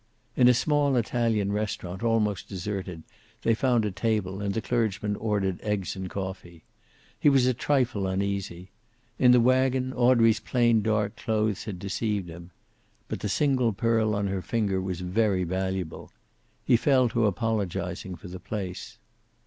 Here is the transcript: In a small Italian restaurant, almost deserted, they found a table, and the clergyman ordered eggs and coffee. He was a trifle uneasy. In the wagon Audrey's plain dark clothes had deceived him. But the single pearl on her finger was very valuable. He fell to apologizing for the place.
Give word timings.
In 0.35 0.47
a 0.47 0.53
small 0.55 0.95
Italian 0.95 1.51
restaurant, 1.51 2.01
almost 2.01 2.49
deserted, 2.49 3.03
they 3.43 3.53
found 3.53 3.85
a 3.85 3.91
table, 3.91 4.41
and 4.41 4.51
the 4.55 4.59
clergyman 4.59 5.15
ordered 5.15 5.61
eggs 5.61 5.95
and 5.95 6.09
coffee. 6.09 6.63
He 7.19 7.29
was 7.29 7.45
a 7.45 7.53
trifle 7.53 8.07
uneasy. 8.07 8.71
In 9.19 9.29
the 9.29 9.39
wagon 9.39 9.93
Audrey's 9.93 10.39
plain 10.39 10.81
dark 10.81 11.17
clothes 11.17 11.65
had 11.65 11.77
deceived 11.77 12.29
him. 12.29 12.49
But 13.09 13.19
the 13.19 13.29
single 13.29 13.73
pearl 13.73 14.15
on 14.15 14.25
her 14.25 14.41
finger 14.41 14.81
was 14.81 15.01
very 15.01 15.43
valuable. 15.43 16.09
He 16.65 16.77
fell 16.77 17.07
to 17.09 17.27
apologizing 17.27 18.15
for 18.15 18.27
the 18.27 18.39
place. 18.39 18.97